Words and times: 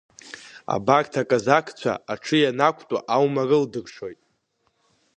Абарҭ 0.75 1.13
аказакцәа 1.21 1.93
аҽы 2.13 2.37
ианақәтәо 2.39 2.97
аума 3.15 3.43
рылдыршоит. 3.49 4.19